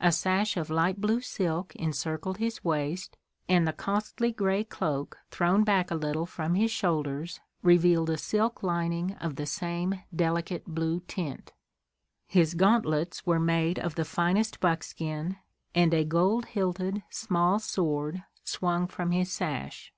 A 0.00 0.12
sash 0.12 0.56
of 0.56 0.70
light 0.70 0.98
blue 0.98 1.20
silk 1.20 1.76
encircled 1.76 2.38
his 2.38 2.64
waist, 2.64 3.18
and 3.50 3.68
the 3.68 3.72
costly 3.74 4.32
gray 4.32 4.64
cloak 4.64 5.18
thrown 5.30 5.62
back 5.62 5.90
a 5.90 5.94
little 5.94 6.24
from 6.24 6.54
his 6.54 6.70
shoulders 6.70 7.40
revealed 7.60 8.08
a 8.08 8.16
silk 8.16 8.62
lining 8.62 9.12
of 9.16 9.36
the 9.36 9.44
same 9.44 10.00
delicate 10.16 10.64
blue 10.66 11.00
tint. 11.00 11.52
His 12.26 12.54
gauntlets 12.54 13.26
were 13.26 13.38
made 13.38 13.78
of 13.78 13.94
the 13.94 14.06
finest 14.06 14.58
buckskin, 14.58 15.36
and 15.74 15.92
a 15.92 16.02
gold 16.02 16.46
hilted 16.46 17.02
small 17.10 17.58
sword 17.58 18.24
swung 18.42 18.86
from 18.86 19.10
his 19.10 19.30
sash. 19.30 19.92